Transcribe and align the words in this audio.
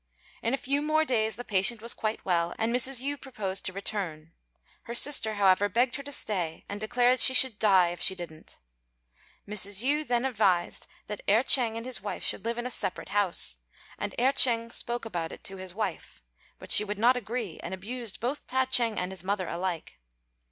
In 0.41 0.55
a 0.55 0.57
few 0.57 0.81
more 0.81 1.05
days 1.05 1.35
the 1.35 1.43
patient 1.43 1.79
was 1.79 1.93
quite 1.93 2.25
well, 2.25 2.55
and 2.57 2.73
Mrs. 2.75 3.03
Yü 3.03 3.21
proposed 3.21 3.65
to 3.65 3.71
return; 3.71 4.31
her 4.85 4.95
sister, 4.95 5.35
however, 5.35 5.69
begged 5.69 5.95
her 5.97 6.01
to 6.01 6.11
stay, 6.11 6.65
and 6.67 6.81
declared 6.81 7.19
she 7.19 7.35
should 7.35 7.59
die 7.59 7.89
if 7.89 8.01
she 8.01 8.15
didn't. 8.15 8.57
Mrs. 9.47 9.83
Yü 9.83 10.07
then 10.07 10.25
advised 10.25 10.87
that 11.05 11.21
Erh 11.27 11.43
ch'êng 11.43 11.77
and 11.77 11.85
his 11.85 12.01
wife 12.01 12.23
should 12.23 12.45
live 12.45 12.57
in 12.57 12.65
a 12.65 12.71
separate 12.71 13.09
house, 13.09 13.57
and 13.99 14.15
Erh 14.17 14.31
ch'êng 14.33 14.73
spoke 14.73 15.05
about 15.05 15.31
it 15.31 15.43
to 15.43 15.57
his 15.57 15.71
wife; 15.75 16.23
but 16.57 16.71
she 16.71 16.83
would 16.83 16.97
not 16.97 17.15
agree, 17.15 17.59
and 17.61 17.71
abused 17.71 18.19
both 18.19 18.47
Ta 18.47 18.65
ch'êng 18.65 18.97
and 18.97 19.11
his 19.11 19.23
mother 19.23 19.47
alike. 19.47 19.99